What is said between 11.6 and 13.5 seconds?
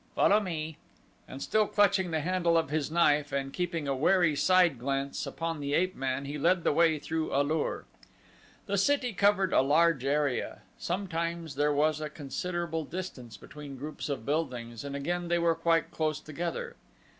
was a considerable distance